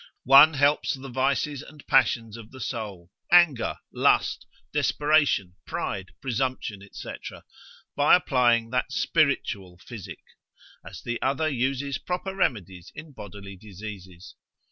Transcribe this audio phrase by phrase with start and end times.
[0.25, 7.13] One helps the vices and passions of the soul, anger, lust, desperation, pride, presumption, &c.
[7.95, 10.23] by applying that spiritual physic;
[10.83, 14.33] as the other uses proper remedies in bodily diseases.